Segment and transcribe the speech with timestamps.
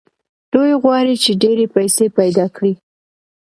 [0.53, 2.73] دوی غواړي چې ډېرې پيسې پيدا کړي.